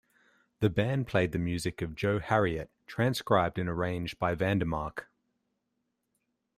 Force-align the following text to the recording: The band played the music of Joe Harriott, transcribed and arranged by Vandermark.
The 0.61 0.69
band 0.71 1.05
played 1.05 1.31
the 1.31 1.37
music 1.37 1.83
of 1.83 1.93
Joe 1.93 2.17
Harriott, 2.17 2.71
transcribed 2.87 3.59
and 3.59 3.69
arranged 3.69 4.17
by 4.17 4.33
Vandermark. 4.33 5.05